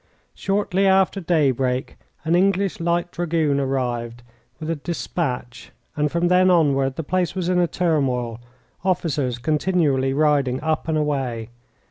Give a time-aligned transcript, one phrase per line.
[0.33, 1.95] Shortly after daybreak
[2.25, 4.23] an English light dragoon arrived
[4.59, 8.41] with a despatch, and from then onward the place was in a turmoil,
[8.83, 11.49] officers continually riding up and away.